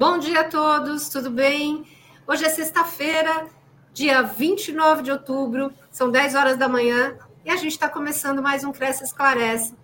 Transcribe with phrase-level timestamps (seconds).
[0.00, 1.84] Bom dia a todos, tudo bem?
[2.26, 3.46] Hoje é sexta-feira,
[3.92, 8.64] dia 29 de outubro, são 10 horas da manhã e a gente está começando mais
[8.64, 9.74] um Cresce Esclarece.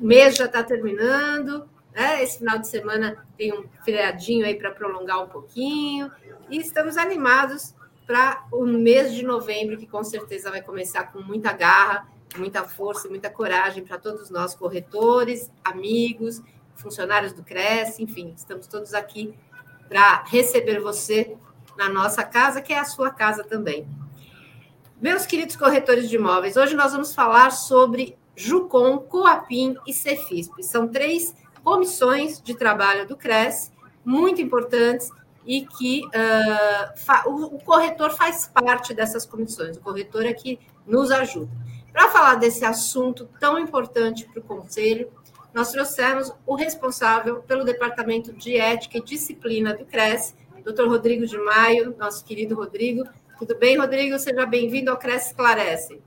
[0.00, 2.22] O mês já está terminando, né?
[2.22, 6.12] esse final de semana tem um feriadinho aí para prolongar um pouquinho
[6.48, 7.74] e estamos animados
[8.06, 12.06] para o mês de novembro, que com certeza vai começar com muita garra,
[12.36, 16.40] muita força e muita coragem para todos nós, corretores, amigos,
[16.80, 19.34] funcionários do Cresce, enfim, estamos todos aqui
[19.88, 21.36] para receber você
[21.76, 23.86] na nossa casa, que é a sua casa também.
[25.00, 30.62] Meus queridos corretores de imóveis, hoje nós vamos falar sobre Jucom, Coapim e Cefisp.
[30.62, 33.70] São três comissões de trabalho do Cresce,
[34.04, 35.10] muito importantes
[35.44, 41.50] e que uh, o, corretor faz parte dessas comissões, o corretor é que nos ajuda.
[41.92, 45.10] Para falar desse assunto tão importante para o Conselho,
[45.52, 50.34] nós trouxemos o responsável pelo Departamento de Ética e Disciplina do CRES,
[50.64, 50.86] Dr.
[50.86, 53.04] Rodrigo de Maio, nosso querido Rodrigo.
[53.38, 54.18] Tudo bem, Rodrigo?
[54.18, 56.00] Seja bem-vindo ao CRES Esclarece.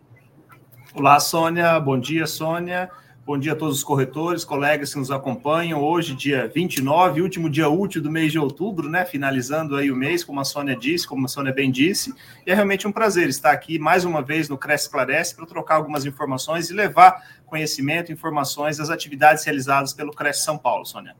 [0.95, 1.79] Olá, Sônia.
[1.79, 2.89] Bom dia, Sônia.
[3.25, 5.81] Bom dia a todos os corretores, colegas que nos acompanham.
[5.81, 9.05] Hoje, dia 29, último dia útil do mês de outubro, né?
[9.05, 12.13] Finalizando aí o mês, como a Sônia disse, como a Sônia bem disse.
[12.45, 15.75] E é realmente um prazer estar aqui mais uma vez no Cresce Esclarece para trocar
[15.75, 21.15] algumas informações e levar conhecimento, informações das atividades realizadas pelo Cresce São Paulo, Sônia.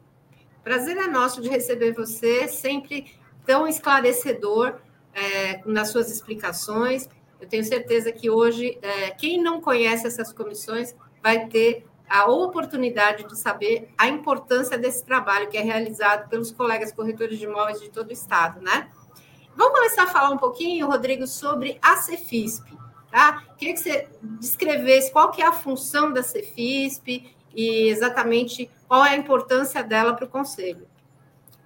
[0.61, 3.13] Prazer é nosso de receber você, sempre
[3.45, 4.75] tão esclarecedor
[5.13, 7.07] é, nas suas explicações.
[7.39, 13.27] Eu tenho certeza que hoje, é, quem não conhece essas comissões vai ter a oportunidade
[13.27, 17.89] de saber a importância desse trabalho que é realizado pelos colegas corretores de imóveis de
[17.89, 18.89] todo o estado, né?
[19.55, 22.65] Vamos começar a falar um pouquinho, Rodrigo, sobre a Cefisp,
[23.11, 23.43] tá?
[23.57, 24.07] Queria que você
[24.39, 30.13] descrevesse qual que é a função da Cefisp e exatamente qual é a importância dela
[30.13, 30.87] para o Conselho.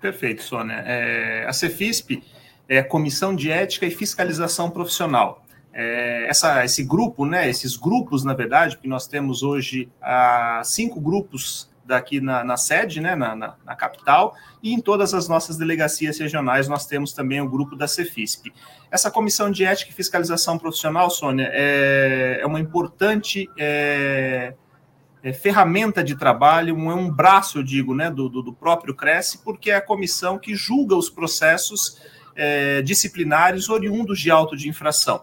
[0.01, 0.83] Perfeito, Sônia.
[0.85, 2.23] É, a Cefisp
[2.69, 5.43] é a Comissão de Ética e Fiscalização Profissional
[5.79, 10.99] é, essa, esse grupo, né, esses grupos, na verdade, que nós temos hoje ah, cinco
[10.99, 15.55] grupos daqui na, na sede, né, na, na, na, capital, e em todas as nossas
[15.55, 18.51] delegacias regionais nós temos também o grupo da Cefisp.
[18.89, 24.55] Essa comissão de ética e fiscalização profissional, Sônia, é, é uma importante é,
[25.21, 28.95] é, ferramenta de trabalho, um, é um braço, eu digo, né, do, do, do, próprio
[28.95, 32.01] Cresce, porque é a comissão que julga os processos
[32.35, 35.21] é, disciplinares oriundos de auto de infração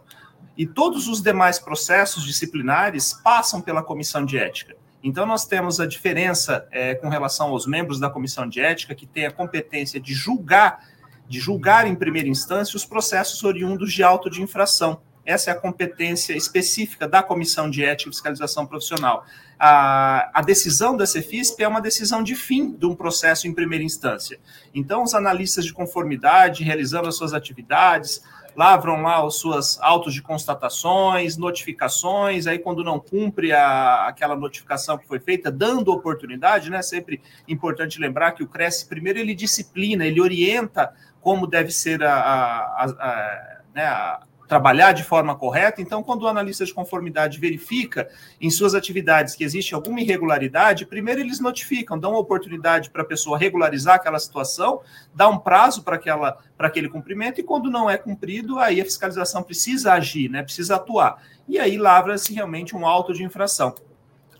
[0.56, 4.76] e todos os demais processos disciplinares passam pela comissão de ética.
[5.02, 9.06] Então, nós temos a diferença é, com relação aos membros da comissão de ética, que
[9.06, 10.88] tem a competência de julgar,
[11.28, 15.00] de julgar em primeira instância os processos oriundos de auto de infração.
[15.26, 19.24] Essa é a competência específica da comissão de ética e fiscalização profissional.
[19.58, 23.84] A, a decisão da Cefisp é uma decisão de fim de um processo em primeira
[23.84, 24.38] instância.
[24.74, 28.22] Então, os analistas de conformidade, realizando as suas atividades,
[28.56, 34.96] lavram lá os suas autos de constatações, notificações, aí quando não cumpre a, aquela notificação
[34.96, 36.82] que foi feita, dando oportunidade, né?
[36.82, 42.14] Sempre importante lembrar que o Cresce, primeiro, ele disciplina, ele orienta como deve ser a,
[42.14, 45.80] a, a, a né, trabalhar de forma correta.
[45.80, 48.08] Então, quando o analista de conformidade verifica
[48.40, 53.06] em suas atividades que existe alguma irregularidade, primeiro eles notificam, dão uma oportunidade para a
[53.06, 54.80] pessoa regularizar aquela situação,
[55.14, 58.84] dá um prazo para aquela para aquele cumprimento e quando não é cumprido, aí a
[58.84, 60.42] fiscalização precisa agir, né?
[60.42, 61.20] Precisa atuar.
[61.48, 63.74] E aí lavra-se realmente um auto de infração.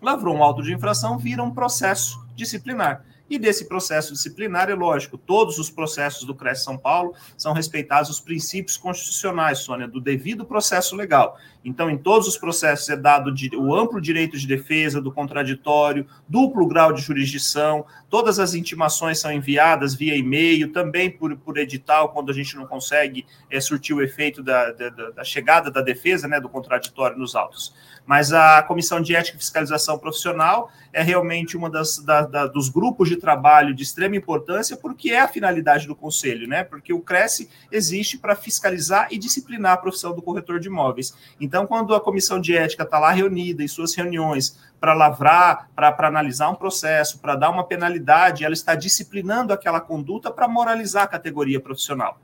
[0.01, 3.03] Lavrou um auto de infração, vira um processo disciplinar.
[3.29, 8.09] E desse processo disciplinar, é lógico, todos os processos do CRES São Paulo são respeitados
[8.09, 11.37] os princípios constitucionais, Sônia, do devido processo legal.
[11.63, 16.67] Então, em todos os processos é dado o amplo direito de defesa, do contraditório, duplo
[16.67, 22.29] grau de jurisdição, todas as intimações são enviadas via e-mail, também por, por edital, quando
[22.29, 26.39] a gente não consegue é, surtir o efeito da, da, da chegada da defesa, né,
[26.39, 27.73] do contraditório nos autos.
[28.05, 32.69] Mas a Comissão de Ética e Fiscalização Profissional é realmente uma das da, da, dos
[32.69, 36.63] grupos de trabalho de extrema importância, porque é a finalidade do Conselho, né?
[36.63, 41.15] Porque o Cresce existe para fiscalizar e disciplinar a profissão do corretor de imóveis.
[41.39, 46.07] Então, quando a Comissão de Ética está lá reunida em suas reuniões para lavrar, para
[46.07, 51.07] analisar um processo, para dar uma penalidade, ela está disciplinando aquela conduta para moralizar a
[51.07, 52.19] categoria profissional.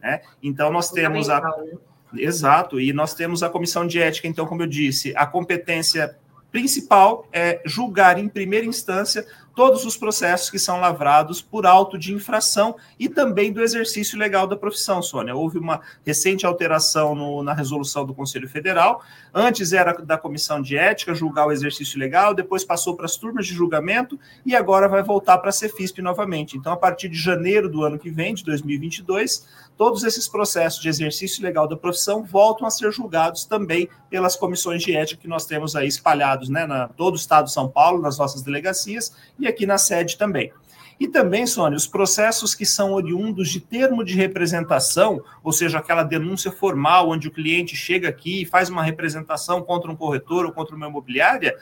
[0.00, 0.22] Né?
[0.42, 1.40] Então, nós temos a.
[1.40, 1.78] Né?
[2.18, 6.16] Exato, e nós temos a comissão de ética, então, como eu disse, a competência
[6.50, 9.26] principal é julgar em primeira instância
[9.56, 14.46] todos os processos que são lavrados por auto de infração e também do exercício legal
[14.46, 15.34] da profissão, Sônia.
[15.34, 19.02] Houve uma recente alteração no, na resolução do Conselho Federal.
[19.34, 23.46] Antes era da Comissão de Ética julgar o exercício legal, depois passou para as turmas
[23.46, 26.58] de julgamento e agora vai voltar para a Cefisp novamente.
[26.58, 29.46] Então, a partir de janeiro do ano que vem, de 2022,
[29.76, 34.82] todos esses processos de exercício legal da profissão voltam a ser julgados também pelas comissões
[34.82, 38.00] de ética que nós temos aí espalhados, né, na todo o estado de São Paulo,
[38.00, 40.52] nas nossas delegacias e aqui na sede também.
[40.98, 46.02] E também, Sônia, os processos que são oriundos de termo de representação, ou seja, aquela
[46.02, 50.52] denúncia formal onde o cliente chega aqui e faz uma representação contra um corretor ou
[50.52, 51.54] contra uma imobiliária,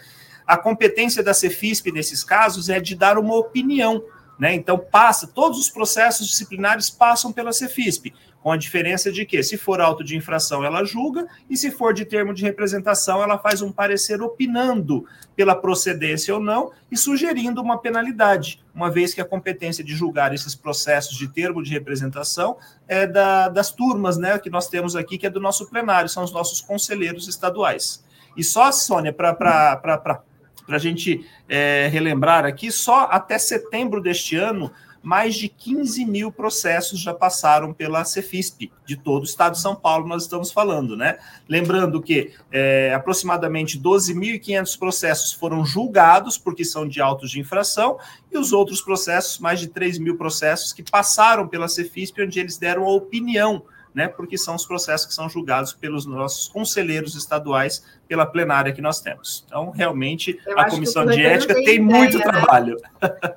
[0.46, 4.04] a competência da Cefisp nesses casos é de dar uma opinião
[4.38, 4.54] né?
[4.54, 9.56] Então, passa, todos os processos disciplinares passam pela Cefisp, com a diferença de que, se
[9.56, 13.62] for auto de infração, ela julga, e se for de termo de representação, ela faz
[13.62, 19.24] um parecer opinando pela procedência ou não e sugerindo uma penalidade, uma vez que a
[19.24, 24.50] competência de julgar esses processos de termo de representação é da, das turmas né, que
[24.50, 28.04] nós temos aqui, que é do nosso plenário, são os nossos conselheiros estaduais.
[28.36, 30.22] E só, Sônia, para
[30.66, 34.70] para a gente é, relembrar aqui, só até setembro deste ano,
[35.04, 39.76] mais de 15 mil processos já passaram pela Cefisp, de todo o estado de São
[39.76, 41.18] Paulo, nós estamos falando, né?
[41.46, 47.98] Lembrando que é, aproximadamente 12.500 processos foram julgados, porque são de autos de infração,
[48.32, 52.56] e os outros processos, mais de 3 mil processos, que passaram pela Cefisp, onde eles
[52.56, 53.62] deram a opinião
[53.94, 58.82] né, porque são os processos que são julgados pelos nossos conselheiros estaduais pela plenária que
[58.82, 59.44] nós temos.
[59.46, 62.24] Então, realmente, Eu a comissão de ética tem, tem ideia, muito né?
[62.24, 62.76] trabalho.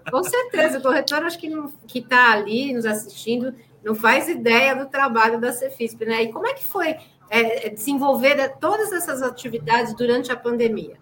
[0.09, 1.47] Com certeza, o corretor acho que
[1.85, 6.23] que está ali nos assistindo não faz ideia do trabalho da Cefisp, né?
[6.23, 6.97] E como é que foi
[7.29, 10.97] é, desenvolver todas essas atividades durante a pandemia?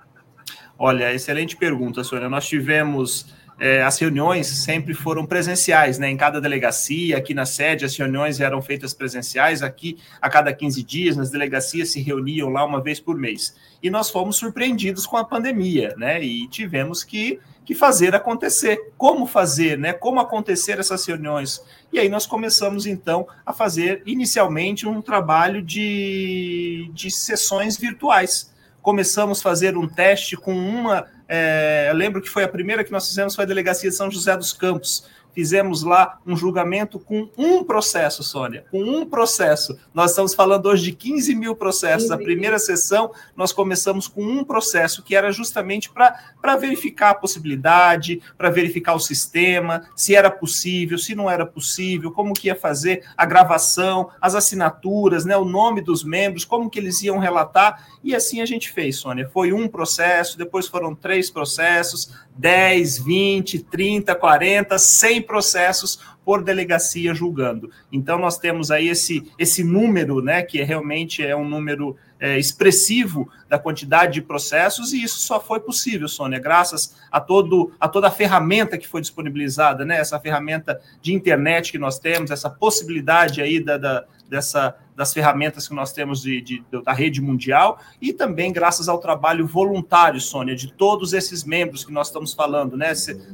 [0.78, 2.30] Olha, excelente pergunta, Sônia.
[2.30, 6.10] Nós tivemos é, as reuniões sempre foram presenciais, né?
[6.10, 10.84] Em cada delegacia, aqui na sede, as reuniões eram feitas presenciais, aqui a cada 15
[10.84, 13.56] dias, nas delegacias se reuniam lá uma vez por mês.
[13.82, 16.22] E nós fomos surpreendidos com a pandemia, né?
[16.22, 18.92] E tivemos que, que fazer acontecer.
[18.98, 19.94] Como fazer, né?
[19.94, 21.62] Como acontecer essas reuniões?
[21.94, 28.54] E aí nós começamos, então, a fazer inicialmente um trabalho de, de sessões virtuais.
[28.82, 32.92] Começamos a fazer um teste com uma é, eu lembro que foi a primeira que
[32.92, 35.06] nós fizemos foi a delegacia de São José dos Campos,
[35.36, 39.78] fizemos lá um julgamento com um processo, Sônia, com um processo.
[39.94, 42.10] Nós estamos falando hoje de 15 mil processos.
[42.10, 48.22] A primeira sessão, nós começamos com um processo, que era justamente para verificar a possibilidade,
[48.38, 53.04] para verificar o sistema, se era possível, se não era possível, como que ia fazer
[53.18, 58.16] a gravação, as assinaturas, né, o nome dos membros, como que eles iam relatar, e
[58.16, 59.30] assim a gente fez, Sônia.
[59.34, 67.14] Foi um processo, depois foram três processos, 10, 20, 30, 40, 100 processos por delegacia
[67.14, 67.70] julgando.
[67.92, 71.96] Então nós temos aí esse, esse número, né, que é, realmente é um número
[72.26, 77.72] é, expressivo da quantidade de processos, e isso só foi possível, Sônia, graças a, todo,
[77.80, 82.32] a toda a ferramenta que foi disponibilizada, né, essa ferramenta de internet que nós temos,
[82.32, 87.22] essa possibilidade aí da, da dessa das ferramentas que nós temos de, de, da rede
[87.22, 92.34] mundial e também graças ao trabalho voluntário, Sônia, de todos esses membros que nós estamos
[92.34, 92.94] falando, né?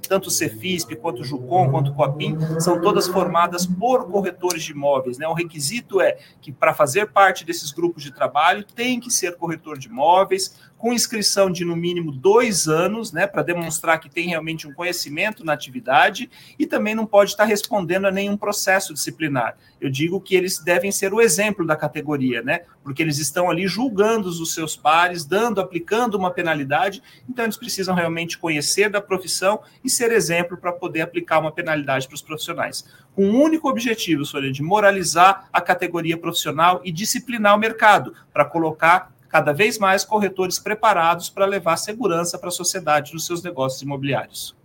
[0.09, 4.71] Tanto o Cefisp, quanto o Jucom, quanto o Copim, são todas formadas por corretores de
[4.71, 5.27] imóveis, né?
[5.27, 9.77] O requisito é que para fazer parte desses grupos de trabalho tem que ser corretor
[9.77, 14.67] de imóveis, com inscrição de no mínimo dois anos, né, para demonstrar que tem realmente
[14.67, 19.55] um conhecimento na atividade e também não pode estar respondendo a nenhum processo disciplinar.
[19.79, 23.67] Eu digo que eles devem ser o exemplo da categoria, né, porque eles estão ali
[23.67, 29.61] julgando os seus pares, dando, aplicando uma penalidade, então eles precisam realmente conhecer da profissão
[29.83, 32.83] e ser exemplo para poder aplicar uma penalidade para os profissionais.
[33.13, 38.45] Com um único objetivo, Sônia, de moralizar a categoria profissional e disciplinar o mercado, para
[38.45, 43.81] colocar cada vez mais corretores preparados para levar segurança para a sociedade nos seus negócios
[43.81, 44.55] imobiliários.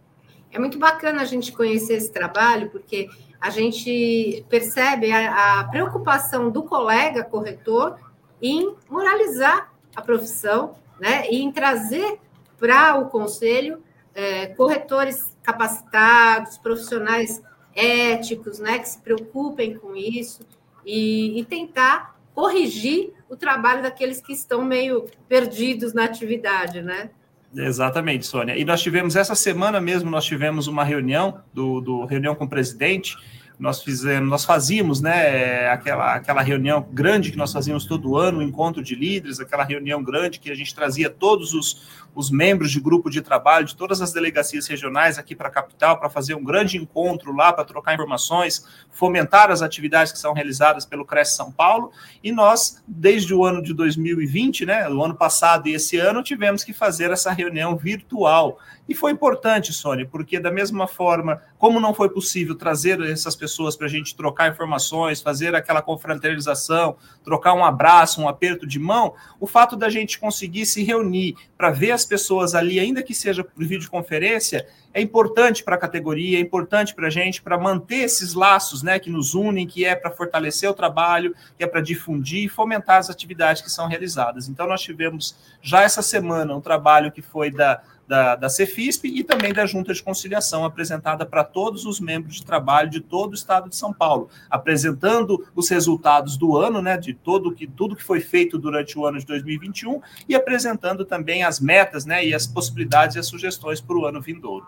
[0.50, 3.08] É muito bacana a gente conhecer esse trabalho, porque
[3.40, 7.99] a gente percebe a, a preocupação do colega corretor
[8.42, 12.18] em moralizar a profissão, né, e em trazer
[12.58, 13.82] para o conselho
[14.14, 17.42] é, corretores capacitados, profissionais
[17.75, 20.40] éticos, né, que se preocupem com isso
[20.85, 27.11] e, e tentar corrigir o trabalho daqueles que estão meio perdidos na atividade, né?
[27.54, 28.56] Exatamente, Sônia.
[28.56, 32.49] E nós tivemos essa semana mesmo, nós tivemos uma reunião do, do reunião com o
[32.49, 33.16] presidente
[33.58, 38.42] nós fizemos, nós fazíamos, né, aquela, aquela reunião grande que nós fazíamos todo ano, o
[38.42, 42.80] encontro de líderes, aquela reunião grande que a gente trazia todos os, os membros de
[42.80, 46.44] grupo de trabalho de todas as delegacias regionais aqui para a capital para fazer um
[46.44, 51.50] grande encontro lá para trocar informações, fomentar as atividades que são realizadas pelo Cresce São
[51.50, 51.92] Paulo.
[52.22, 56.62] E nós, desde o ano de 2020, né, o ano passado e esse ano, tivemos
[56.62, 58.58] que fazer essa reunião virtual.
[58.88, 63.76] E foi importante, Sônia, porque da mesma forma, como não foi possível trazer essas pessoas
[63.76, 69.14] para a gente trocar informações, fazer aquela confraternização, trocar um abraço, um aperto de mão,
[69.40, 73.43] o fato da gente conseguir se reunir para ver as pessoas ali, ainda que seja
[73.43, 78.33] por videoconferência, é importante para a categoria, é importante para a gente, para manter esses
[78.33, 82.45] laços né, que nos unem, que é para fortalecer o trabalho, que é para difundir
[82.45, 84.49] e fomentar as atividades que são realizadas.
[84.49, 89.25] Então, nós tivemos já essa semana um trabalho que foi da da, da Cefisp e
[89.25, 93.34] também da Junta de Conciliação, apresentada para todos os membros de trabalho de todo o
[93.34, 98.04] estado de São Paulo, apresentando os resultados do ano, né, de todo que, tudo que
[98.04, 102.46] foi feito durante o ano de 2021 e apresentando também as metas né, e as
[102.46, 104.66] possibilidades e as sugestões para o ano vindouro.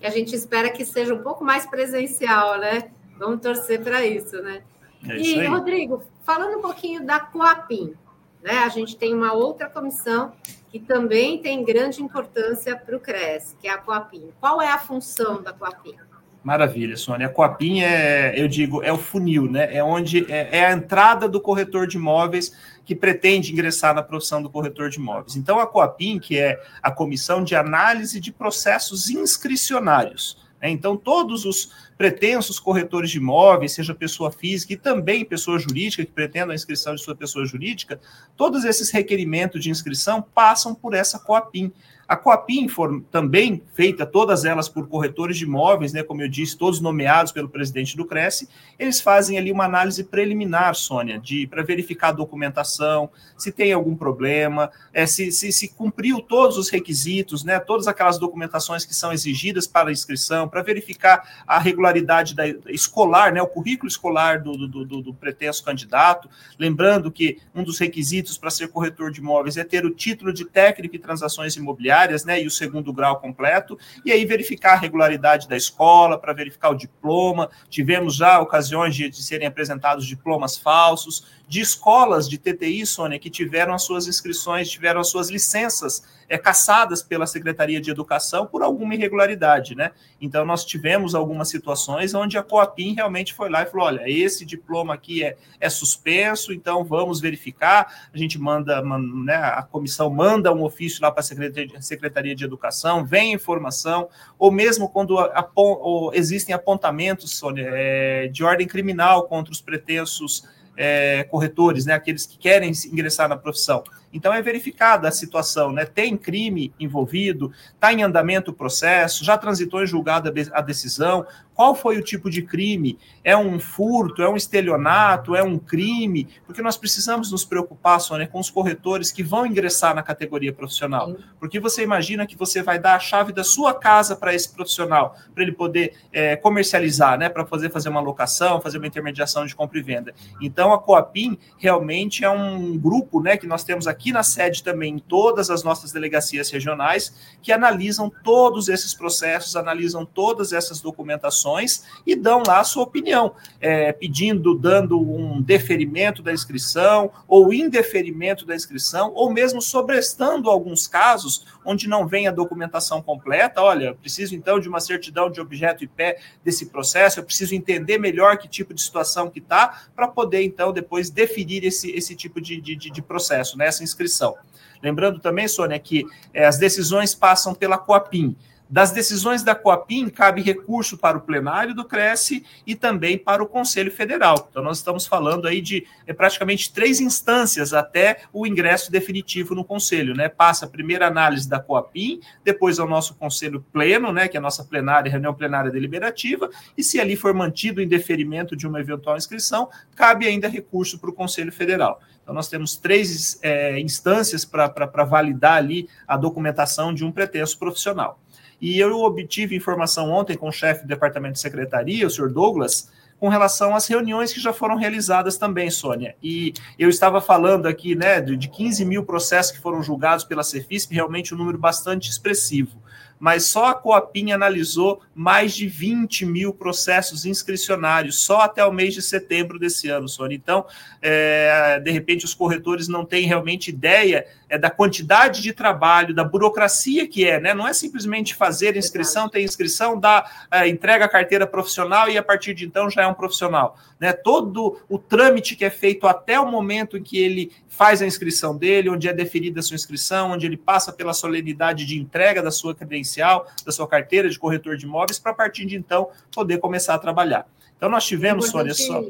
[0.00, 2.90] E a gente espera que seja um pouco mais presencial, né?
[3.18, 4.62] Vamos torcer para isso, né?
[5.08, 5.46] É isso e, aí.
[5.46, 7.94] Rodrigo, falando um pouquinho da Coapim,
[8.40, 8.58] né?
[8.58, 10.32] A gente tem uma outra comissão
[10.70, 14.30] que também tem grande importância para o CRES, que é a Coapim.
[14.40, 15.94] Qual é a função da Coapim?
[16.42, 17.26] Maravilha, Sônia.
[17.26, 19.74] A Coapim é, eu digo, é o funil, né?
[19.74, 22.52] É onde é, é, a entrada do corretor de imóveis
[22.84, 25.36] que pretende ingressar na profissão do corretor de imóveis.
[25.36, 30.37] Então, a Coapim, que é a Comissão de Análise de Processos Inscricionários.
[30.60, 30.70] Né?
[30.70, 36.12] Então, todos os pretensos corretores de imóveis, seja pessoa física e também pessoa jurídica que
[36.12, 38.00] pretendam a inscrição de sua pessoa jurídica,
[38.36, 41.72] todos esses requerimentos de inscrição passam por essa Coapim.
[42.08, 42.66] A Coapim,
[43.10, 47.50] também feita, todas elas por corretores de imóveis, né, como eu disse, todos nomeados pelo
[47.50, 48.48] presidente do Cresce,
[48.78, 53.94] eles fazem ali uma análise preliminar, Sônia, de para verificar a documentação, se tem algum
[53.94, 59.12] problema, é, se, se, se cumpriu todos os requisitos, né, todas aquelas documentações que são
[59.12, 64.56] exigidas para a inscrição, para verificar a regularidade da escolar, né, o currículo escolar do,
[64.66, 66.26] do, do, do pretenso candidato.
[66.58, 70.46] Lembrando que um dos requisitos para ser corretor de imóveis é ter o título de
[70.46, 75.48] técnico em transações imobiliárias né, e o segundo grau completo, e aí verificar a regularidade
[75.48, 77.50] da escola, para verificar o diploma.
[77.68, 83.30] Tivemos já ocasiões de, de serem apresentados diplomas falsos, de escolas de TTI, Sônia, que
[83.30, 88.62] tiveram as suas inscrições, tiveram as suas licenças é, caçadas pela Secretaria de Educação por
[88.62, 89.92] alguma irregularidade, né?
[90.20, 94.44] Então, nós tivemos algumas situações onde a Coapim realmente foi lá e falou: olha, esse
[94.44, 98.08] diploma aqui é, é suspenso, então vamos verificar.
[98.12, 103.04] A gente manda, né, a comissão manda um ofício lá para a Secretaria de Educação,
[103.04, 104.08] vem informação,
[104.38, 105.16] ou mesmo quando
[105.54, 110.44] ou existem apontamentos, Sônia, é, de ordem criminal contra os pretensos
[110.76, 113.82] é, corretores, né, aqueles que querem ingressar na profissão.
[114.12, 115.84] Então é verificada a situação, né?
[115.84, 121.26] Tem crime envolvido, está em andamento o processo, já transitou em julgado a decisão,
[121.58, 122.96] qual foi o tipo de crime?
[123.24, 126.28] É um furto, é um estelionato, é um crime?
[126.46, 131.16] Porque nós precisamos nos preocupar, Sônia, com os corretores que vão ingressar na categoria profissional.
[131.40, 135.16] Porque você imagina que você vai dar a chave da sua casa para esse profissional,
[135.34, 137.28] para ele poder é, comercializar, né?
[137.28, 140.14] Para fazer, fazer uma locação, fazer uma intermediação de compra e venda.
[140.40, 144.62] Então a Coapim realmente é um grupo né, que nós temos aqui aqui na sede
[144.62, 147.12] também, em todas as nossas delegacias regionais,
[147.42, 153.34] que analisam todos esses processos, analisam todas essas documentações e dão lá a sua opinião,
[153.60, 160.86] é, pedindo, dando um deferimento da inscrição ou indeferimento da inscrição, ou mesmo sobrestando alguns
[160.86, 163.60] casos onde não vem a documentação completa.
[163.60, 167.98] Olha, preciso então de uma certidão de objeto e pé desse processo, eu preciso entender
[167.98, 172.40] melhor que tipo de situação que está, para poder então depois definir esse, esse tipo
[172.40, 173.66] de, de, de processo, né?
[173.66, 174.34] essa inscrição.
[174.82, 178.34] Lembrando também, Sônia, que é, as decisões passam pela Coapim.
[178.70, 183.46] Das decisões da Coapim, cabe recurso para o plenário do Cresce e também para o
[183.46, 184.46] Conselho Federal.
[184.50, 189.64] Então, nós estamos falando aí de é, praticamente três instâncias até o ingresso definitivo no
[189.64, 190.14] Conselho.
[190.14, 190.28] Né?
[190.28, 194.42] Passa a primeira análise da Coapim, depois ao nosso Conselho Pleno, né, que é a
[194.42, 199.16] nossa plenária, reunião plenária deliberativa, e se ali for mantido o indeferimento de uma eventual
[199.16, 202.00] inscrição, cabe ainda recurso para o Conselho Federal.
[202.22, 208.20] Então, nós temos três é, instâncias para validar ali a documentação de um pretenso profissional.
[208.60, 212.90] E eu obtive informação ontem com o chefe do departamento de secretaria, o senhor Douglas,
[213.18, 216.14] com relação às reuniões que já foram realizadas também, Sônia.
[216.22, 220.92] E eu estava falando aqui, né, de 15 mil processos que foram julgados pela Cefisp,
[220.92, 222.80] realmente um número bastante expressivo.
[223.20, 228.94] mas só a Coapim analisou mais de 20 mil processos inscricionários só até o mês
[228.94, 230.36] de setembro desse ano, Sônia.
[230.36, 230.64] Então,
[231.02, 236.24] é, de repente, os corretores não têm realmente ideia é, da quantidade de trabalho, da
[236.24, 237.52] burocracia que é, né?
[237.52, 242.22] Não é simplesmente fazer inscrição, ter inscrição, dar, é, entrega a carteira profissional e a
[242.22, 243.76] partir de então já é um profissional.
[244.00, 244.12] Né?
[244.12, 248.56] Todo o trâmite que é feito até o momento em que ele faz a inscrição
[248.56, 252.50] dele, onde é deferida a sua inscrição, onde ele passa pela solenidade de entrega da
[252.50, 256.58] sua credencial, da sua carteira de corretor de imóveis, para a partir de então poder
[256.58, 257.46] começar a trabalhar.
[257.76, 259.04] Então nós tivemos, Sônia, só.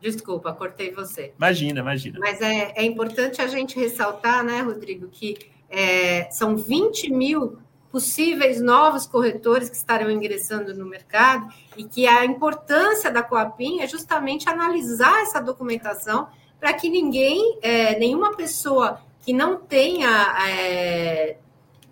[0.00, 1.32] Desculpa, cortei você.
[1.36, 2.18] Imagina, imagina.
[2.18, 5.36] Mas é, é importante a gente ressaltar, né, Rodrigo, que
[5.68, 7.58] é, são 20 mil
[7.90, 13.86] possíveis novos corretores que estarão ingressando no mercado e que a importância da Coapim é
[13.86, 16.28] justamente analisar essa documentação
[16.58, 20.08] para que ninguém, é, nenhuma pessoa que não tenha,
[20.48, 21.36] é,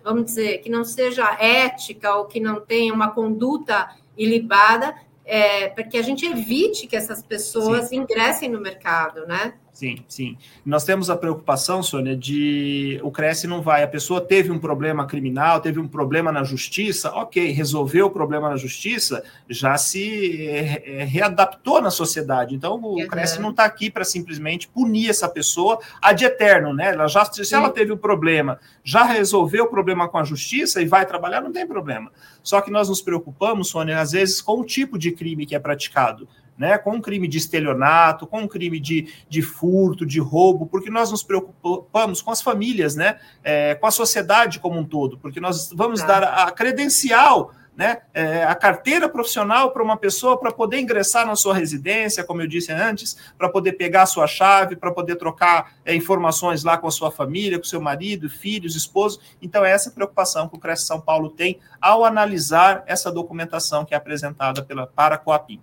[0.03, 4.95] vamos dizer, que não seja ética ou que não tenha uma conduta ilibada,
[5.29, 7.97] é, para que a gente evite que essas pessoas Sim.
[7.97, 9.53] ingressem no mercado, né?
[9.79, 10.37] Sim, sim.
[10.65, 13.81] Nós temos a preocupação, Sônia, de o Cresce não vai.
[13.81, 18.49] A pessoa teve um problema criminal, teve um problema na justiça, ok, resolveu o problema
[18.49, 22.53] na justiça, já se é, readaptou na sociedade.
[22.53, 26.91] Então, o Cresce não está aqui para simplesmente punir essa pessoa ad eterno, né?
[26.91, 27.55] Ela já, se sim.
[27.55, 31.39] ela teve o um problema, já resolveu o problema com a justiça e vai trabalhar,
[31.39, 32.11] não tem problema.
[32.43, 35.59] Só que nós nos preocupamos, Sônia, às vezes, com o tipo de crime que é
[35.59, 36.27] praticado
[36.59, 40.89] né, com um crime de estelionato, com um crime de, de furto, de roubo, porque
[40.89, 45.39] nós nos preocupamos com as famílias, né, é, com a sociedade como um todo, porque
[45.39, 46.07] nós vamos tá.
[46.19, 51.33] dar a credencial né, é, a carteira profissional para uma pessoa para poder ingressar na
[51.33, 55.75] sua residência, como eu disse antes, para poder pegar a sua chave, para poder trocar
[55.85, 59.21] é, informações lá com a sua família, com seu marido, filhos, esposo.
[59.41, 63.93] Então, é essa preocupação que o Cresce São Paulo tem ao analisar essa documentação que
[63.93, 65.61] é apresentada pela, para a Coapim.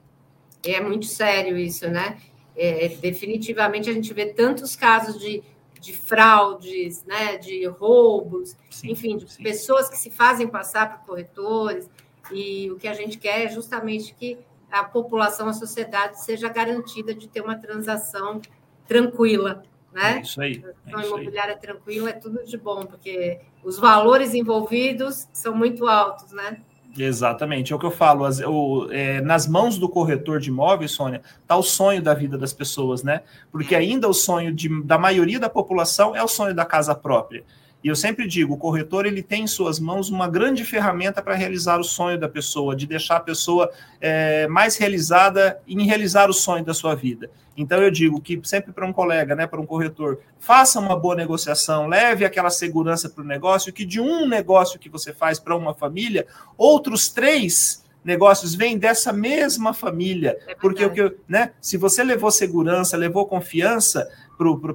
[0.66, 2.18] É muito sério isso, né?
[2.56, 5.42] É, definitivamente a gente vê tantos casos de,
[5.78, 9.42] de fraudes, né, de roubos, sim, enfim, de sim.
[9.42, 11.90] pessoas que se fazem passar por corretores,
[12.32, 14.38] e o que a gente quer é justamente que
[14.70, 18.40] a população, a sociedade seja garantida de ter uma transação
[18.86, 20.18] tranquila, né?
[20.18, 20.56] É isso aí.
[20.58, 21.60] A transação é imobiliária aí.
[21.60, 26.60] tranquila é tudo de bom, porque os valores envolvidos são muito altos, né?
[26.98, 28.24] Exatamente, é o que eu falo.
[28.24, 32.38] As, o, é, nas mãos do corretor de imóveis, Sônia, está o sonho da vida
[32.38, 33.22] das pessoas, né?
[33.52, 33.78] Porque é.
[33.78, 37.44] ainda o sonho de, da maioria da população é o sonho da casa própria.
[37.86, 41.36] E eu sempre digo, o corretor ele tem em suas mãos uma grande ferramenta para
[41.36, 43.70] realizar o sonho da pessoa, de deixar a pessoa
[44.00, 47.30] é, mais realizada em realizar o sonho da sua vida.
[47.56, 51.14] Então eu digo que sempre para um colega, né, para um corretor, faça uma boa
[51.14, 55.54] negociação, leve aquela segurança para o negócio, que de um negócio que você faz para
[55.54, 56.26] uma família,
[56.58, 60.38] outros três negócios vêm dessa mesma família.
[60.46, 64.08] É porque o que, né, se você levou segurança, levou confiança,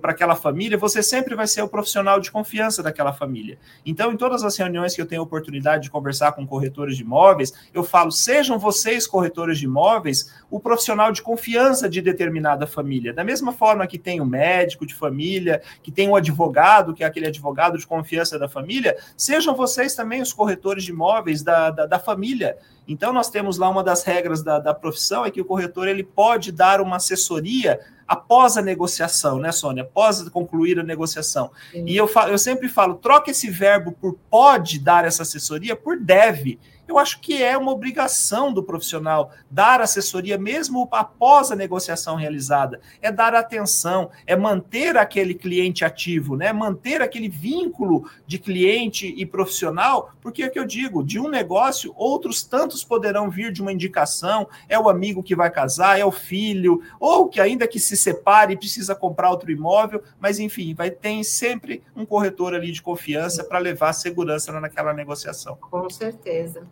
[0.02, 3.60] para aquela família, você sempre vai ser o profissional de confiança daquela família.
[3.86, 7.54] Então, em todas as reuniões que eu tenho oportunidade de conversar com corretores de imóveis,
[7.74, 13.13] eu falo: sejam vocês, corretores de imóveis, o profissional de confiança de determinada família.
[13.13, 17.08] Da mesma forma que tem o médico de família, que tem o advogado, que é
[17.08, 21.86] aquele advogado de confiança da família, sejam vocês também os corretores de imóveis da, da,
[21.86, 22.58] da família.
[22.92, 26.04] Então, nós temos lá uma das regras da, da profissão é que o corretor ele
[26.04, 29.84] pode dar uma assessoria após a negociação, né, Sônia?
[29.84, 31.50] Após concluir a negociação.
[31.72, 31.86] Sim.
[31.88, 36.60] E eu, eu sempre falo, troca esse verbo por pode dar essa assessoria por deve
[36.92, 42.82] eu acho que é uma obrigação do profissional dar assessoria mesmo após a negociação realizada.
[43.02, 46.52] É dar atenção, é manter aquele cliente ativo, né?
[46.52, 51.94] Manter aquele vínculo de cliente e profissional, porque é que eu digo, de um negócio,
[51.96, 56.12] outros tantos poderão vir de uma indicação, é o amigo que vai casar, é o
[56.12, 61.24] filho, ou que ainda que se separe precisa comprar outro imóvel, mas enfim, vai ter
[61.24, 65.56] sempre um corretor ali de confiança para levar segurança naquela negociação.
[65.56, 66.68] Com certeza.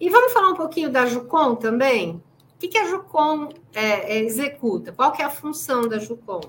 [0.00, 2.12] E vamos falar um pouquinho da Jucom também?
[2.12, 4.92] O que, que a Jucom é, é, executa?
[4.92, 6.40] Qual que é a função da Jucom?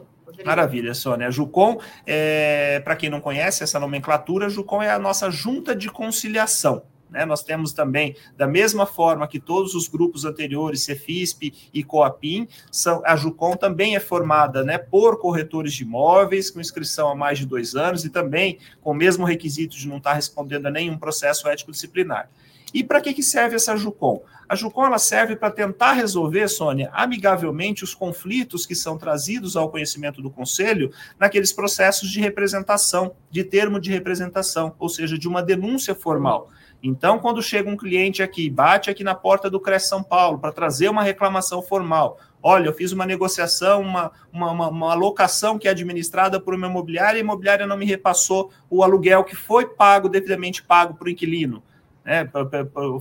[0.46, 1.28] Maravilha, Sônia.
[1.28, 5.76] A Jucom, é, para quem não conhece essa nomenclatura, a Jucom é a nossa junta
[5.76, 6.84] de conciliação.
[7.10, 7.26] Né?
[7.26, 13.02] Nós temos também, da mesma forma que todos os grupos anteriores, Cefisp e Coapim, são,
[13.06, 17.46] a Jucom também é formada né, por corretores de imóveis, com inscrição há mais de
[17.46, 21.50] dois anos, e também com o mesmo requisito de não estar respondendo a nenhum processo
[21.50, 22.30] ético disciplinar.
[22.74, 24.22] E para que, que serve essa JUCOM?
[24.48, 29.70] A JUCOM ela serve para tentar resolver, Sônia, amigavelmente os conflitos que são trazidos ao
[29.70, 35.42] conhecimento do Conselho naqueles processos de representação, de termo de representação, ou seja, de uma
[35.42, 36.50] denúncia formal.
[36.84, 40.52] Então, quando chega um cliente aqui, bate aqui na porta do CRES São Paulo para
[40.52, 45.68] trazer uma reclamação formal, olha, eu fiz uma negociação, uma, uma, uma, uma alocação que
[45.68, 49.68] é administrada por uma imobiliária e a imobiliária não me repassou o aluguel que foi
[49.68, 51.62] pago, devidamente pago para o inquilino.
[52.04, 52.28] Né,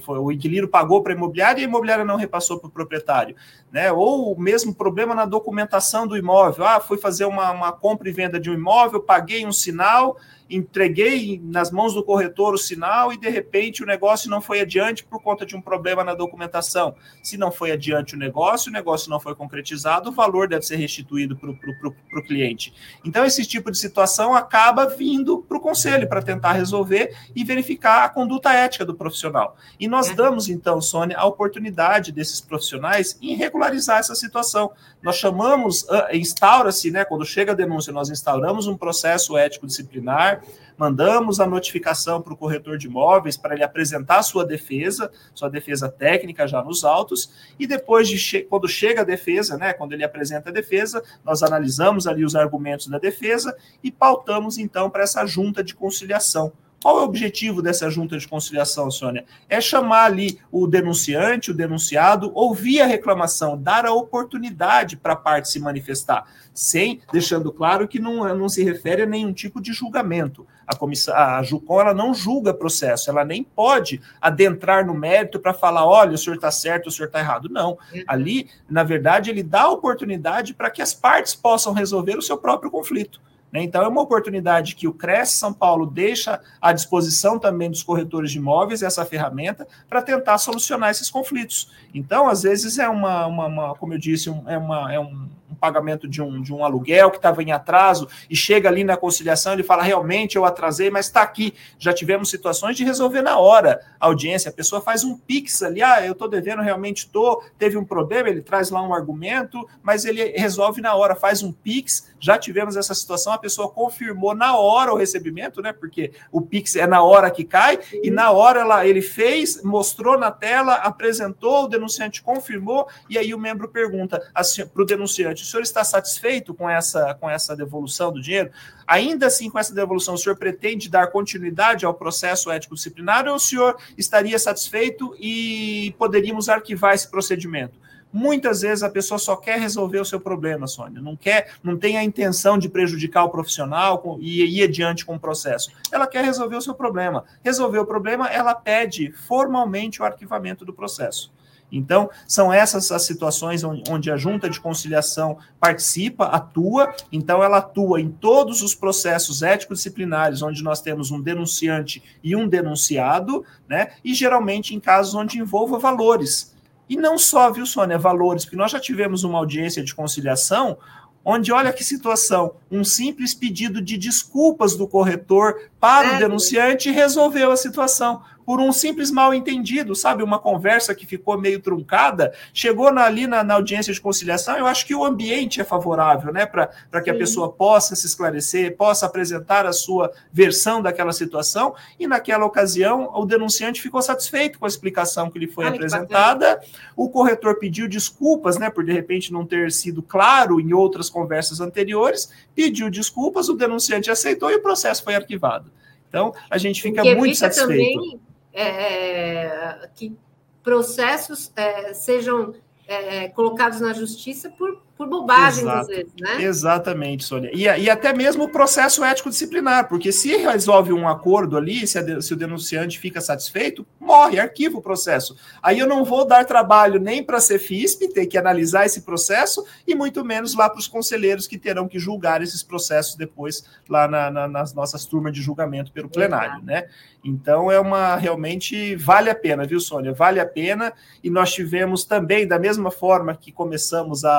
[0.07, 3.35] o inquilino pagou para a imobiliária e a imobiliária não repassou para o proprietário.
[3.73, 6.67] Né, ou o mesmo problema na documentação do imóvel.
[6.67, 10.19] Ah, fui fazer uma, uma compra e venda de um imóvel, paguei um sinal
[10.51, 15.05] entreguei nas mãos do corretor o sinal e de repente o negócio não foi adiante
[15.05, 16.95] por conta de um problema na documentação.
[17.23, 20.77] Se não foi adiante o negócio, o negócio não foi concretizado, o valor deve ser
[20.77, 22.75] restituído para o cliente.
[23.05, 28.05] Então, esse tipo de situação acaba vindo para o conselho para tentar resolver e verificar
[28.05, 29.57] a conduta ética do profissional.
[29.79, 30.15] E nós é.
[30.15, 34.73] damos, então, Sônia, a oportunidade desses profissionais em regularizar essa situação.
[35.03, 40.40] Nós chamamos, ah, instaura-se, né, quando chega a denúncia, nós instauramos um processo ético disciplinar
[40.81, 45.91] mandamos a notificação para o corretor de imóveis para ele apresentar sua defesa, sua defesa
[45.91, 50.05] técnica já nos autos, e depois de che quando chega a defesa, né, quando ele
[50.05, 55.27] apresenta a defesa, nós analisamos ali os argumentos da defesa e pautamos então para essa
[55.27, 56.51] junta de conciliação.
[56.83, 59.27] Qual é o objetivo dessa junta de conciliação, Sônia?
[59.51, 65.17] É chamar ali o denunciante, o denunciado, ouvir a reclamação, dar a oportunidade para a
[65.17, 69.75] parte se manifestar, sem deixando claro que não, não se refere a nenhum tipo de
[69.75, 70.47] julgamento.
[70.67, 75.53] A, comissão, a JUCOM ela não julga processo, ela nem pode adentrar no mérito para
[75.53, 77.51] falar, olha, o senhor está certo, o senhor está errado.
[77.51, 77.73] Não.
[77.93, 78.05] Uhum.
[78.07, 82.39] Ali, na verdade, ele dá a oportunidade para que as partes possam resolver o seu
[82.39, 83.21] próprio conflito.
[83.53, 83.63] Né?
[83.63, 88.31] Então, é uma oportunidade que o Cresce São Paulo deixa à disposição também dos corretores
[88.31, 91.71] de imóveis essa ferramenta para tentar solucionar esses conflitos.
[91.95, 95.29] Então, às vezes, é uma, uma, uma como eu disse, é, uma, é um
[95.61, 99.53] pagamento de um, de um aluguel que estava em atraso e chega ali na conciliação,
[99.53, 101.55] ele fala: realmente eu atrasei, mas está aqui.
[101.79, 104.49] Já tivemos situações de resolver na hora a audiência.
[104.49, 108.29] A pessoa faz um pix ali, ah, eu estou devendo, realmente estou, teve um problema,
[108.29, 112.09] ele traz lá um argumento, mas ele resolve na hora, faz um pix.
[112.19, 115.73] Já tivemos essa situação, a pessoa confirmou na hora o recebimento, né?
[115.73, 120.19] Porque o pix é na hora que cai, e na hora ela, ele fez, mostrou
[120.19, 125.45] na tela, apresentou, o denunciante confirmou, e aí o membro pergunta assim, para o denunciante:
[125.51, 128.51] senhor está satisfeito com essa, com essa devolução do dinheiro?
[128.87, 133.35] Ainda assim, com essa devolução, o senhor pretende dar continuidade ao processo ético disciplinar ou
[133.35, 137.79] o senhor estaria satisfeito e poderíamos arquivar esse procedimento?
[138.13, 141.01] Muitas vezes a pessoa só quer resolver o seu problema, Sônia.
[141.01, 145.21] Não quer, não tem a intenção de prejudicar o profissional e ir adiante com o
[145.21, 145.71] processo.
[145.93, 147.25] Ela quer resolver o seu problema.
[147.45, 151.33] Resolver o problema, ela pede formalmente o arquivamento do processo.
[151.71, 158.01] Então, são essas as situações onde a junta de conciliação participa, atua, então ela atua
[158.01, 163.93] em todos os processos ético-disciplinares onde nós temos um denunciante e um denunciado, né?
[164.05, 166.55] E geralmente em casos onde envolva valores.
[166.89, 170.77] E não só, viu, Sônia, valores, porque nós já tivemos uma audiência de conciliação
[171.25, 176.17] onde, olha que situação, um simples pedido de desculpas do corretor para é.
[176.17, 180.25] o denunciante resolveu a situação por um simples mal entendido, sabe?
[180.25, 184.57] Uma conversa que ficou meio truncada, chegou na, ali na, na, audiência de conciliação.
[184.57, 186.47] Eu acho que o ambiente é favorável, né?
[186.47, 191.77] Para que a pessoa possa se esclarecer, possa apresentar a sua versão daquela situação.
[191.97, 196.61] E naquela ocasião, o denunciante ficou satisfeito com a explicação que lhe foi apresentada.
[196.97, 198.69] O corretor pediu desculpas, né?
[198.69, 204.11] Por de repente não ter sido claro em outras conversas anteriores, pediu desculpas, o denunciante
[204.11, 205.71] aceitou e o processo foi arquivado.
[206.09, 207.95] Então, a gente fica muito satisfeito.
[207.95, 210.17] Também é, é, que
[210.63, 212.55] processos é, sejam
[212.87, 215.79] é, colocados na justiça por por bobagem, Exato.
[215.79, 216.43] às vezes, né?
[216.43, 217.51] Exatamente, Sônia.
[217.55, 221.99] E, e até mesmo o processo ético disciplinar, porque se resolve um acordo ali, se,
[221.99, 225.35] a, se o denunciante fica satisfeito, morre, arquiva o processo.
[225.63, 229.65] Aí eu não vou dar trabalho nem para a Cefisp, ter que analisar esse processo,
[229.87, 234.07] e muito menos lá para os conselheiros que terão que julgar esses processos depois lá
[234.07, 236.67] na, na, nas nossas turmas de julgamento pelo plenário, Exato.
[236.67, 236.85] né?
[237.25, 240.13] Então é uma realmente vale a pena, viu, Sônia?
[240.13, 240.93] Vale a pena.
[241.23, 244.31] E nós tivemos também, da mesma forma que começamos a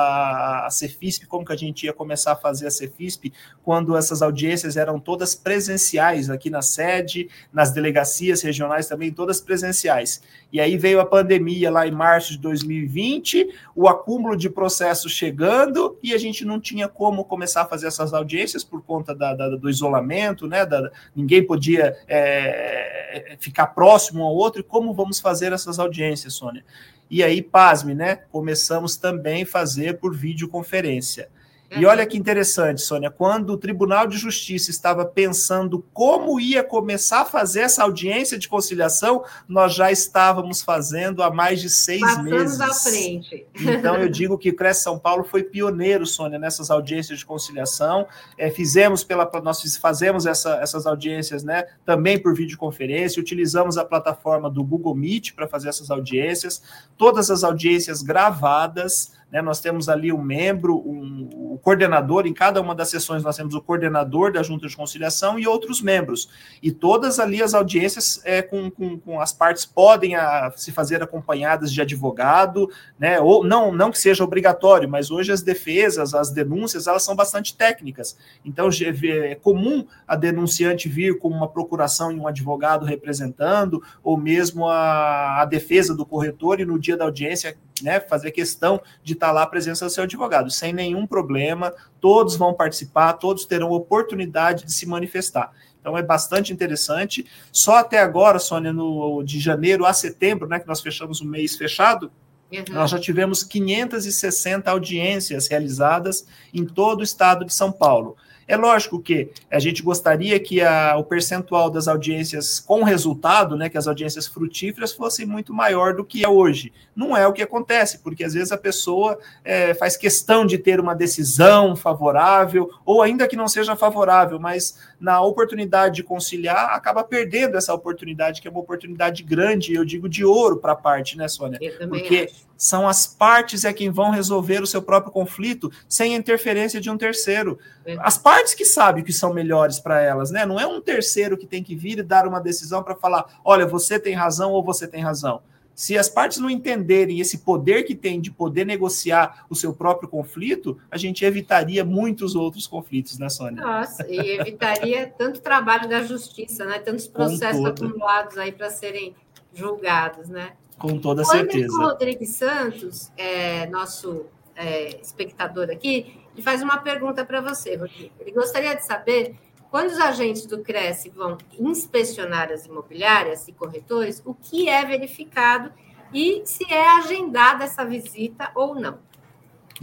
[0.52, 4.76] a, Cefisp, como que a gente ia começar a fazer a Cefisp, quando essas audiências
[4.76, 10.22] eram todas presenciais aqui na sede, nas delegacias regionais também, todas presenciais.
[10.52, 15.96] E aí veio a pandemia lá em março de 2020, o acúmulo de processos chegando,
[16.02, 19.48] e a gente não tinha como começar a fazer essas audiências por conta da, da,
[19.48, 20.66] do isolamento, né?
[20.66, 24.60] Da, ninguém podia é, ficar próximo ao outro.
[24.60, 26.64] E como vamos fazer essas audiências, Sônia?
[27.12, 28.16] E aí, pasme, né?
[28.16, 31.28] Começamos também a fazer por videoconferência.
[31.76, 37.22] E olha que interessante, Sônia, quando o Tribunal de Justiça estava pensando como ia começar
[37.22, 42.30] a fazer essa audiência de conciliação, nós já estávamos fazendo há mais de seis Passamos
[42.30, 42.60] meses.
[42.60, 43.46] à frente.
[43.54, 48.06] Então, eu digo que o CRES São Paulo foi pioneiro, Sônia, nessas audiências de conciliação.
[48.36, 54.50] É, fizemos pela, nós fazemos essa, essas audiências né, também por videoconferência, utilizamos a plataforma
[54.50, 56.62] do Google Meet para fazer essas audiências,
[56.96, 59.40] todas as audiências gravadas né?
[59.40, 63.54] Nós temos ali um membro, um, um, coordenador, em cada uma das sessões nós temos
[63.54, 66.28] o coordenador da Junta de Conciliação e outros membros.
[66.62, 70.70] E todas ali as audiências é, com, com, com as partes podem a, ah, se
[70.70, 72.68] fazer acompanhadas de advogado,
[72.98, 73.18] né?
[73.20, 77.56] ou não, não que seja obrigatório, mas hoje as defesas, as denúncias, elas são bastante
[77.56, 78.18] técnicas.
[78.44, 78.68] Então
[79.04, 85.40] é comum a denunciante vir com uma procuração e um advogado representando, ou mesmo a,
[85.40, 89.42] a defesa do corretor, e no dia da audiência né, fazer questão de estar lá
[89.42, 94.72] a presença do seu advogado, sem nenhum problema, todos vão participar, todos terão oportunidade de
[94.72, 95.52] se manifestar.
[95.80, 97.24] Então é bastante interessante.
[97.52, 101.56] Só até agora, Sônia, no, de janeiro a setembro, né, que nós fechamos o mês
[101.56, 102.10] fechado,
[102.52, 102.74] Uhum.
[102.74, 108.14] Nós já tivemos 560 audiências realizadas em todo o estado de São Paulo.
[108.46, 113.68] É lógico que a gente gostaria que a, o percentual das audiências com resultado, né,
[113.68, 116.72] que as audiências frutíferas fossem muito maior do que é hoje.
[116.94, 120.80] Não é o que acontece, porque às vezes a pessoa é, faz questão de ter
[120.80, 127.02] uma decisão favorável, ou ainda que não seja favorável, mas na oportunidade de conciliar, acaba
[127.02, 131.16] perdendo essa oportunidade, que é uma oportunidade grande, eu digo de ouro para a parte,
[131.16, 131.58] né, Sônia?
[131.88, 132.51] Porque acho.
[132.56, 136.96] São as partes é quem vão resolver o seu próprio conflito sem interferência de um
[136.96, 137.58] terceiro.
[137.84, 137.96] É.
[138.00, 140.46] As partes que sabem que são melhores para elas, né?
[140.46, 143.66] Não é um terceiro que tem que vir e dar uma decisão para falar, olha,
[143.66, 145.42] você tem razão ou você tem razão.
[145.74, 150.08] Se as partes não entenderem esse poder que tem de poder negociar o seu próprio
[150.08, 153.62] conflito, a gente evitaria muitos outros conflitos, né, Sônia?
[153.62, 156.78] Nossa, e evitaria tanto trabalho da justiça, né?
[156.78, 159.14] Tantos processos acumulados aí para serem
[159.54, 160.52] julgados, né?
[160.82, 161.72] Com toda o certeza.
[161.72, 168.10] O Rodrigues Santos, é, nosso é, espectador aqui, ele faz uma pergunta para você, Rodrigo.
[168.18, 169.36] Ele gostaria de saber
[169.70, 175.70] quando os agentes do Cresce vão inspecionar as imobiliárias e corretores, o que é verificado
[176.12, 178.98] e se é agendada essa visita ou não.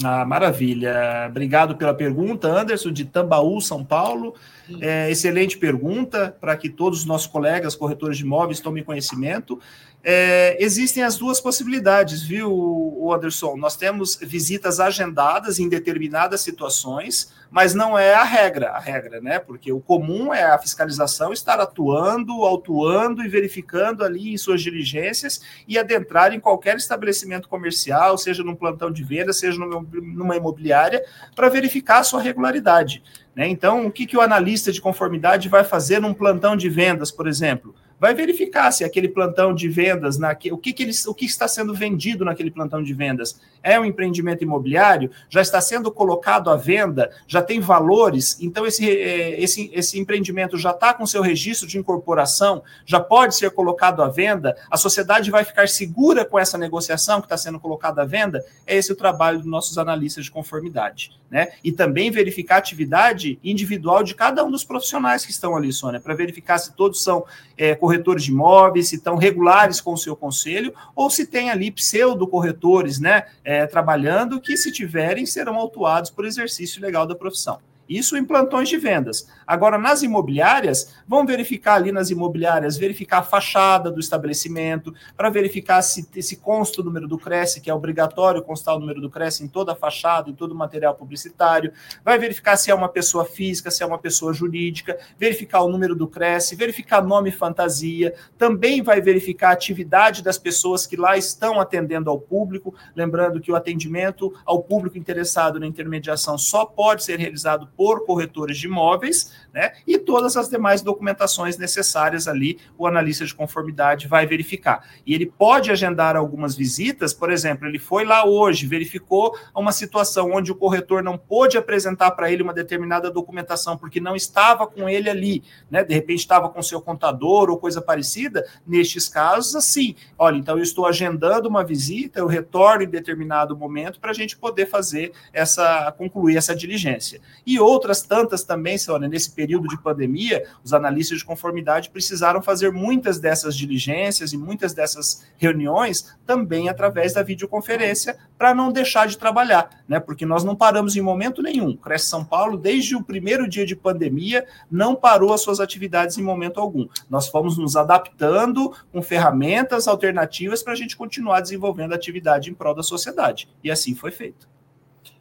[0.03, 1.27] Ah, maravilha.
[1.29, 4.33] Obrigado pela pergunta, Anderson, de Tambaú, São Paulo.
[4.79, 9.59] É, excelente pergunta para que todos os nossos colegas corretores de imóveis tomem conhecimento.
[10.01, 13.57] É, existem as duas possibilidades, viu, Anderson?
[13.57, 19.39] Nós temos visitas agendadas em determinadas situações, mas não é a regra, a regra, né?
[19.39, 25.41] Porque o comum é a fiscalização estar atuando, autuando e verificando ali em suas diligências
[25.67, 31.03] e adentrar em qualquer estabelecimento comercial, seja num plantão de venda, seja numa imobiliária,
[31.35, 33.03] para verificar a sua regularidade.
[33.35, 33.49] Né?
[33.49, 37.27] Então, o que, que o analista de conformidade vai fazer num plantão de vendas, por
[37.27, 37.75] exemplo?
[37.99, 41.47] Vai verificar se aquele plantão de vendas, naque, o, que, que, eles, o que está
[41.47, 46.55] sendo vendido naquele plantão de vendas é um empreendimento imobiliário, já está sendo colocado à
[46.55, 51.67] venda, já tem valores, então esse, é, esse, esse empreendimento já está com seu registro
[51.67, 56.57] de incorporação, já pode ser colocado à venda, a sociedade vai ficar segura com essa
[56.57, 60.31] negociação que está sendo colocada à venda, é esse o trabalho dos nossos analistas de
[60.31, 61.19] conformidade.
[61.29, 61.49] Né?
[61.63, 65.99] E também verificar a atividade individual de cada um dos profissionais que estão ali, Sônia,
[65.99, 67.23] para verificar se todos são
[67.55, 71.69] é, corretores de imóveis, se estão regulares com o seu conselho, ou se tem ali
[71.69, 77.59] pseudo-corretores né, é, trabalhando, que, se tiverem, serão autuados por exercício legal da profissão.
[77.89, 79.27] Isso em plantões de vendas.
[79.47, 85.81] Agora, nas imobiliárias, vão verificar ali nas imobiliárias, verificar a fachada do estabelecimento, para verificar
[85.81, 89.43] se, se consta o número do Cresce, que é obrigatório constar o número do Cresce
[89.43, 91.73] em toda a fachada, em todo o material publicitário.
[92.05, 95.95] Vai verificar se é uma pessoa física, se é uma pessoa jurídica, verificar o número
[95.95, 98.13] do Cresce, verificar nome e fantasia.
[98.37, 102.75] Também vai verificar a atividade das pessoas que lá estão atendendo ao público.
[102.95, 108.57] Lembrando que o atendimento ao público interessado na intermediação só pode ser realizado por corretores
[108.57, 109.71] de imóveis, né?
[109.87, 114.85] E todas as demais documentações necessárias ali, o analista de conformidade vai verificar.
[115.07, 120.33] E ele pode agendar algumas visitas, por exemplo, ele foi lá hoje, verificou uma situação
[120.33, 124.89] onde o corretor não pôde apresentar para ele uma determinada documentação porque não estava com
[124.89, 125.81] ele ali, né?
[125.81, 128.45] De repente estava com seu contador ou coisa parecida.
[128.67, 134.01] Nestes casos, assim, olha, então eu estou agendando uma visita, eu retorno em determinado momento
[134.01, 137.21] para a gente poder fazer essa, concluir essa diligência.
[137.45, 142.71] E outras tantas também, Sônia, nesse período de pandemia, os analistas de conformidade precisaram fazer
[142.71, 149.17] muitas dessas diligências e muitas dessas reuniões também através da videoconferência para não deixar de
[149.17, 149.99] trabalhar, né?
[149.99, 151.75] Porque nós não paramos em momento nenhum.
[151.75, 156.23] Cresce São Paulo, desde o primeiro dia de pandemia, não parou as suas atividades em
[156.23, 156.87] momento algum.
[157.09, 162.73] Nós fomos nos adaptando com ferramentas alternativas para a gente continuar desenvolvendo atividade em prol
[162.73, 163.49] da sociedade.
[163.63, 164.47] E assim foi feito.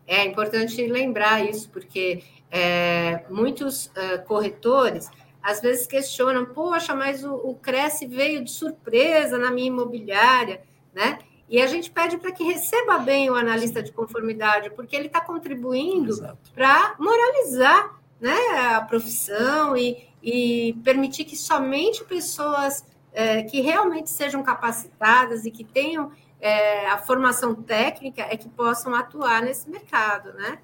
[0.07, 5.11] É importante lembrar isso, porque é, muitos uh, corretores
[5.43, 11.19] às vezes questionam, poxa, mas o, o Cresce veio de surpresa na minha imobiliária, né?
[11.49, 15.21] E a gente pede para que receba bem o analista de conformidade, porque ele está
[15.21, 16.15] contribuindo
[16.55, 18.37] para moralizar né,
[18.75, 22.85] a profissão e, e permitir que somente pessoas
[23.15, 28.95] é, que realmente sejam capacitadas e que tenham é, a formação técnica é que possam
[28.95, 30.59] atuar nesse mercado, né?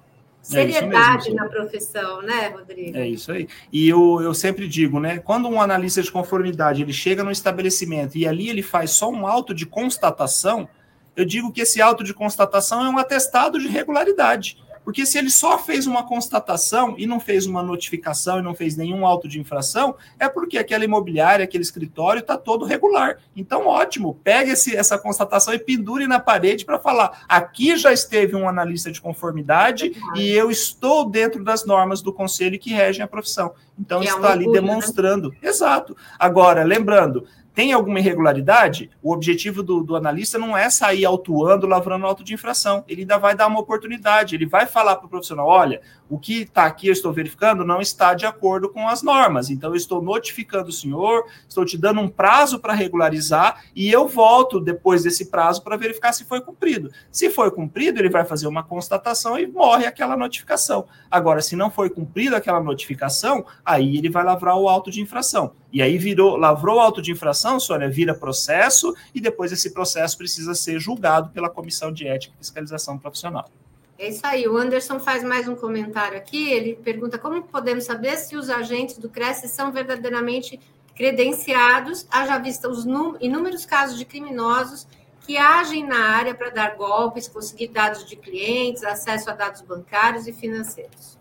[0.45, 2.97] É seriedade é na profissão, né, Rodrigo?
[2.97, 3.47] É isso aí.
[3.71, 5.17] E eu, eu sempre digo, né?
[5.17, 9.25] Quando um analista de conformidade ele chega no estabelecimento e ali ele faz só um
[9.25, 10.69] auto de constatação,
[11.15, 14.57] eu digo que esse auto de constatação é um atestado de regularidade.
[14.85, 18.77] Porque se ele só fez uma constatação e não fez uma notificação e não fez
[18.77, 23.17] nenhum auto de infração, é porque aquela imobiliária, aquele escritório está todo regular.
[23.35, 28.35] Então, ótimo, pegue esse, essa constatação e pendure na parede para falar: aqui já esteve
[28.35, 33.03] um analista de conformidade é e eu estou dentro das normas do conselho que regem
[33.03, 33.53] a profissão.
[33.79, 34.67] Então, que está é ali orgulho, né?
[34.67, 35.29] demonstrando.
[35.29, 35.37] Né?
[35.41, 35.97] Exato.
[36.19, 42.05] Agora, lembrando, tem alguma irregularidade, o objetivo do, do, analista não é sair autuando, lavrando
[42.05, 42.83] auto de infração.
[42.85, 46.41] Ele ainda vai dar uma oportunidade, ele vai falar para o profissional: olha, o que
[46.41, 49.49] está aqui, eu estou verificando, não está de acordo com as normas.
[49.49, 54.05] Então, eu estou notificando o senhor, estou te dando um prazo para regularizar e eu
[54.05, 56.91] volto depois desse prazo para verificar se foi cumprido.
[57.09, 60.85] Se foi cumprido, ele vai fazer uma constatação e morre aquela notificação.
[61.09, 65.53] Agora, se não foi cumprida aquela notificação, aí ele vai lavrar o auto de infração.
[65.71, 70.17] E aí virou, lavrou o auto de infração, Sônia, vira processo, e depois esse processo
[70.17, 73.49] precisa ser julgado pela Comissão de Ética e Fiscalização Profissional.
[73.97, 74.47] É isso aí.
[74.47, 76.49] O Anderson faz mais um comentário aqui.
[76.51, 80.59] Ele pergunta como podemos saber se os agentes do Cresce são verdadeiramente
[80.95, 82.85] credenciados, haja vista os
[83.19, 84.87] inúmeros casos de criminosos
[85.25, 90.27] que agem na área para dar golpes, conseguir dados de clientes, acesso a dados bancários
[90.27, 91.14] e financeiros.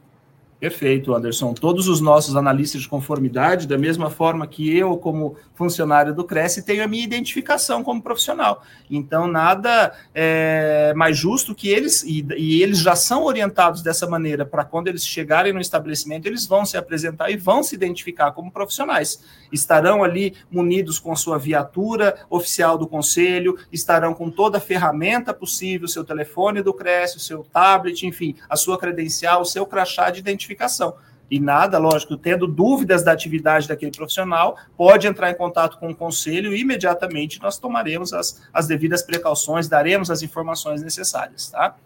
[0.64, 1.52] Perfeito, Anderson.
[1.52, 6.64] Todos os nossos analistas de conformidade, da mesma forma que eu, como funcionário do Cresce,
[6.64, 8.62] tenho a minha identificação como profissional.
[8.90, 14.46] Então, nada é mais justo que eles, e, e eles já são orientados dessa maneira,
[14.46, 18.50] para quando eles chegarem no estabelecimento, eles vão se apresentar e vão se identificar como
[18.50, 19.22] profissionais.
[19.52, 25.86] Estarão ali munidos com sua viatura oficial do conselho, estarão com toda a ferramenta possível,
[25.86, 30.20] seu telefone do Cresce, o seu tablet, enfim, a sua credencial, o seu crachá de
[30.20, 30.96] identificação identificação.
[31.30, 35.96] E nada, lógico, tendo dúvidas da atividade daquele profissional, pode entrar em contato com o
[35.96, 41.76] conselho e imediatamente nós tomaremos as, as devidas precauções, daremos as informações necessárias, tá?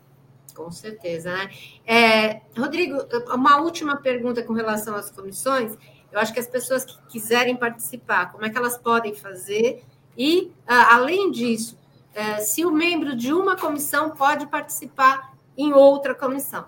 [0.55, 1.51] Com certeza, né?
[1.87, 2.99] É, Rodrigo,
[3.33, 5.79] uma última pergunta com relação às comissões.
[6.11, 9.85] Eu acho que as pessoas que quiserem participar, como é que elas podem fazer?
[10.17, 11.79] E, ah, além disso,
[12.13, 16.67] é, se o membro de uma comissão pode participar em outra comissão.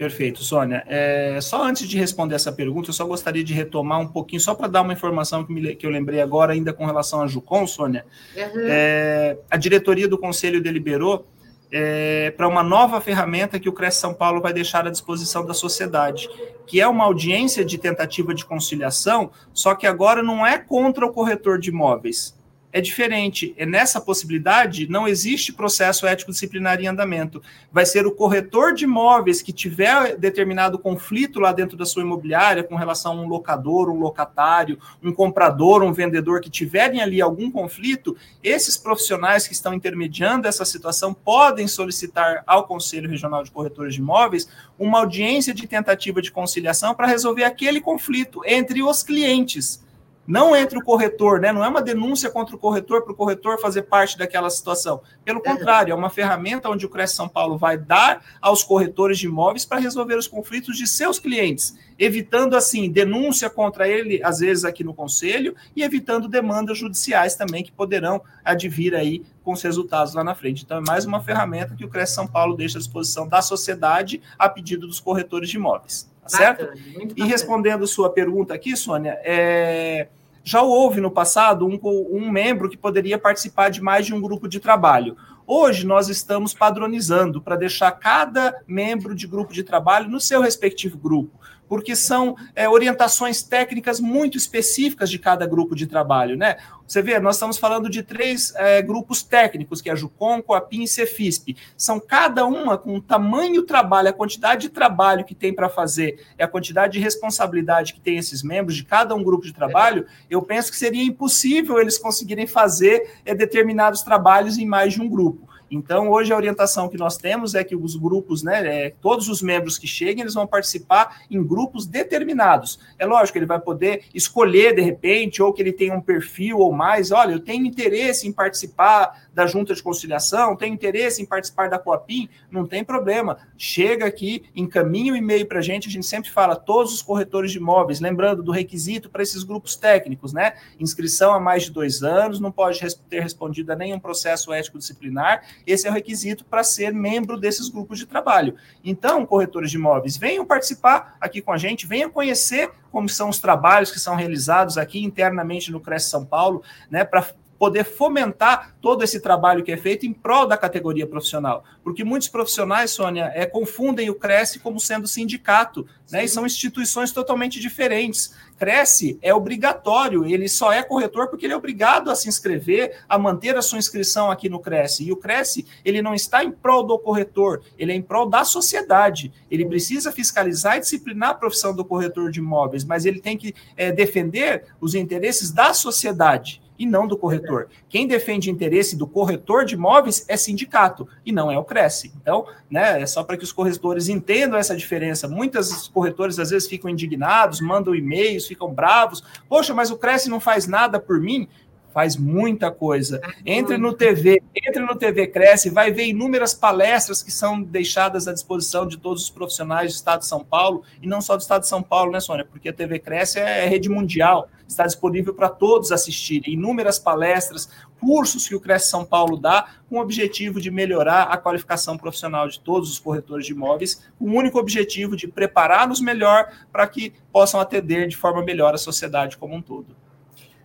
[0.00, 0.82] Perfeito, Sônia.
[0.86, 4.54] É, só antes de responder essa pergunta, eu só gostaria de retomar um pouquinho, só
[4.54, 7.66] para dar uma informação que, me, que, eu lembrei agora, ainda com relação a Jucom,
[7.66, 8.06] Sônia.
[8.34, 8.62] Uhum.
[8.64, 11.26] É, a diretoria do Conselho deliberou
[11.70, 15.52] é, para uma nova ferramenta que o Cresce São Paulo vai deixar à disposição da
[15.52, 16.30] sociedade,
[16.66, 21.12] que é uma audiência de tentativa de conciliação, só que agora não é contra o
[21.12, 22.34] corretor de imóveis,
[22.72, 23.54] é diferente.
[23.56, 27.42] É nessa possibilidade, não existe processo ético disciplinar em andamento.
[27.72, 32.62] Vai ser o corretor de imóveis que tiver determinado conflito lá dentro da sua imobiliária
[32.62, 37.50] com relação a um locador, um locatário, um comprador, um vendedor que tiverem ali algum
[37.50, 43.94] conflito, esses profissionais que estão intermediando essa situação podem solicitar ao Conselho Regional de Corretores
[43.94, 49.82] de Imóveis uma audiência de tentativa de conciliação para resolver aquele conflito entre os clientes
[50.30, 51.50] não entre o corretor, né?
[51.50, 55.02] Não é uma denúncia contra o corretor para o corretor fazer parte daquela situação.
[55.24, 59.26] Pelo contrário, é uma ferramenta onde o Cresce São Paulo vai dar aos corretores de
[59.26, 64.64] imóveis para resolver os conflitos de seus clientes, evitando assim denúncia contra ele, às vezes
[64.64, 70.14] aqui no conselho, e evitando demandas judiciais também que poderão advir aí com os resultados
[70.14, 70.62] lá na frente.
[70.62, 74.22] Então, é mais uma ferramenta que o Cresce São Paulo deixa à disposição da sociedade
[74.38, 76.08] a pedido dos corretores de imóveis.
[76.22, 76.66] Tá certo?
[76.66, 80.06] Bacana, e respondendo sua pergunta aqui, Sônia, é
[80.42, 81.78] já houve no passado um,
[82.10, 85.16] um membro que poderia participar de mais de um grupo de trabalho.
[85.46, 90.96] Hoje nós estamos padronizando para deixar cada membro de grupo de trabalho no seu respectivo
[90.96, 96.56] grupo porque são é, orientações técnicas muito específicas de cada grupo de trabalho, né?
[96.84, 100.60] Você vê, nós estamos falando de três é, grupos técnicos, que é a Jucom, a
[100.60, 101.56] PIN e Cefisp.
[101.76, 106.26] São cada uma com o tamanho trabalho, a quantidade de trabalho que tem para fazer
[106.36, 110.06] e a quantidade de responsabilidade que tem esses membros de cada um grupo de trabalho,
[110.28, 115.08] eu penso que seria impossível eles conseguirem fazer é, determinados trabalhos em mais de um
[115.08, 115.48] grupo.
[115.70, 119.40] Então, hoje a orientação que nós temos é que os grupos, né, é, todos os
[119.40, 122.80] membros que cheguem, eles vão participar em grupos determinados.
[122.98, 126.72] É lógico, ele vai poder escolher de repente, ou que ele tenha um perfil ou
[126.72, 127.12] mais.
[127.12, 131.78] Olha, eu tenho interesse em participar da junta de conciliação, tenho interesse em participar da
[131.78, 133.38] Coapim, não tem problema.
[133.56, 137.52] Chega aqui, encaminha o e-mail para a gente, a gente sempre fala, todos os corretores
[137.52, 140.54] de imóveis, lembrando do requisito para esses grupos técnicos, né?
[140.78, 145.42] Inscrição há mais de dois anos, não pode ter respondido a nenhum processo ético disciplinar
[145.66, 148.54] esse é o requisito para ser membro desses grupos de trabalho.
[148.84, 153.38] Então, corretores de imóveis, venham participar aqui com a gente, venham conhecer como são os
[153.38, 157.22] trabalhos que são realizados aqui internamente no Cresce São Paulo, né, para
[157.60, 161.62] poder fomentar todo esse trabalho que é feito em prol da categoria profissional.
[161.84, 166.24] Porque muitos profissionais, Sônia, é, confundem o Cresce como sendo sindicato, né?
[166.24, 168.34] E são instituições totalmente diferentes.
[168.60, 173.18] Cresce é obrigatório, ele só é corretor porque ele é obrigado a se inscrever, a
[173.18, 175.02] manter a sua inscrição aqui no Cresce.
[175.02, 178.44] E o Cresce, ele não está em prol do corretor, ele é em prol da
[178.44, 179.32] sociedade.
[179.50, 183.54] Ele precisa fiscalizar e disciplinar a profissão do corretor de imóveis, mas ele tem que
[183.78, 187.68] é, defender os interesses da sociedade e não do corretor.
[187.90, 192.10] Quem defende interesse do corretor de imóveis é sindicato e não é o Cresce.
[192.16, 195.28] Então, né, é só para que os corretores entendam essa diferença.
[195.28, 199.22] Muitos corretores às vezes ficam indignados, mandam e-mails, ficam bravos.
[199.46, 201.46] Poxa, mas o Cresce não faz nada por mim
[201.92, 203.20] faz muita coisa.
[203.44, 208.32] Entre no TV, entre no TV Cresce, vai ver inúmeras palestras que são deixadas à
[208.32, 211.62] disposição de todos os profissionais do Estado de São Paulo, e não só do Estado
[211.62, 212.44] de São Paulo, né, Sônia?
[212.44, 216.54] Porque a TV Cresce é rede mundial, está disponível para todos assistirem.
[216.54, 217.68] Inúmeras palestras,
[218.00, 222.48] cursos que o Cresce São Paulo dá, com o objetivo de melhorar a qualificação profissional
[222.48, 227.12] de todos os corretores de imóveis, com o único objetivo de prepará-los melhor para que
[227.32, 229.96] possam atender de forma melhor a sociedade como um todo.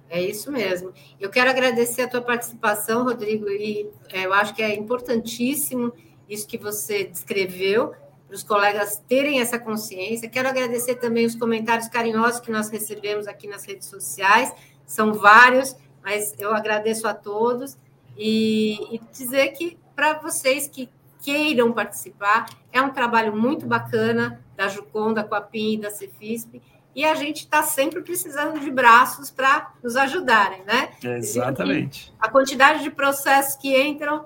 [0.10, 0.94] É isso mesmo.
[1.20, 5.92] Eu quero agradecer a tua participação, Rodrigo, e é, eu acho que é importantíssimo
[6.30, 7.94] isso que você descreveu,
[8.28, 10.30] para os colegas terem essa consciência.
[10.30, 14.54] Quero agradecer também os comentários carinhosos que nós recebemos aqui nas redes sociais,
[14.86, 17.78] são vários, mas eu agradeço a todos
[18.18, 20.90] e, e dizer que para vocês que
[21.22, 26.62] queiram participar, é um trabalho muito bacana da Jucom, da Coapim e da Cefisp,
[26.96, 30.94] e a gente está sempre precisando de braços para nos ajudarem, né?
[31.04, 32.14] Exatamente.
[32.18, 34.26] A quantidade de processos que entram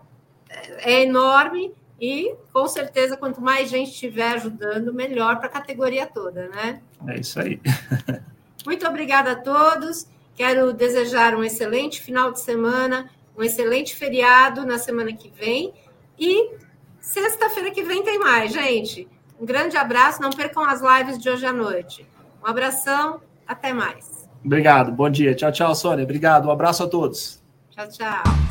[0.77, 6.47] é enorme e, com certeza, quanto mais gente estiver ajudando, melhor para a categoria toda,
[6.49, 6.81] né?
[7.07, 7.59] É isso aí.
[8.63, 10.07] Muito obrigada a todos.
[10.35, 15.73] Quero desejar um excelente final de semana, um excelente feriado na semana que vem.
[16.19, 16.51] E
[17.01, 19.07] sexta-feira que vem tem mais, gente.
[19.39, 20.21] Um grande abraço.
[20.21, 22.07] Não percam as lives de hoje à noite.
[22.43, 24.27] Um abração, até mais.
[24.43, 25.35] Obrigado, bom dia.
[25.35, 26.03] Tchau, tchau, Sônia.
[26.03, 27.43] Obrigado, um abraço a todos.
[27.71, 28.48] Tchau, tchau.